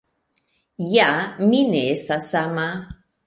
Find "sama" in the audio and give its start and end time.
2.37-2.67